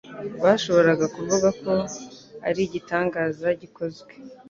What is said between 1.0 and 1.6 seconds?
kuvuga